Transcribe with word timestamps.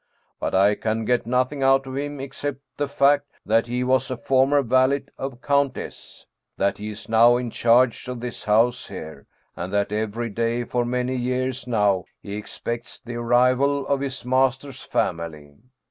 But 0.39 0.55
I 0.55 0.73
can 0.73 1.05
get 1.05 1.27
nothing 1.27 1.61
out 1.61 1.85
of 1.85 1.95
him 1.95 2.19
except 2.19 2.61
the 2.75 2.87
fact 2.87 3.27
that 3.45 3.67
he 3.67 3.83
was 3.83 4.09
a 4.09 4.17
former 4.17 4.63
valet 4.63 5.03
of 5.15 5.43
Count 5.43 5.77
S., 5.77 6.25
that 6.57 6.79
he 6.79 6.89
is 6.89 7.07
now 7.07 7.37
in 7.37 7.51
charge 7.51 8.07
of 8.07 8.19
this 8.19 8.45
house 8.45 8.87
here, 8.87 9.27
and 9.55 9.71
that 9.71 9.91
every 9.91 10.31
day 10.31 10.63
for 10.63 10.85
many 10.85 11.15
years 11.15 11.67
now 11.67 12.05
he 12.19 12.33
expects 12.33 12.99
the 12.99 13.13
arrival 13.17 13.85
of 13.85 13.99
his 14.01 14.25
master's 14.25 14.81
family. 14.81 15.59